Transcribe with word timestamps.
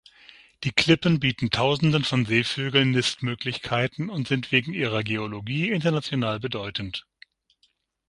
Die 0.63 0.71
Klippen 0.71 1.19
bieten 1.19 1.51
Tausenden 1.51 2.03
von 2.03 2.25
Seevögeln 2.25 2.89
Nistmöglichkeiten 2.89 4.09
und 4.09 4.27
sind 4.27 4.51
wegen 4.51 4.73
ihrer 4.73 5.03
Geologie 5.03 5.69
international 5.69 6.39
bedeutend. 6.39 7.05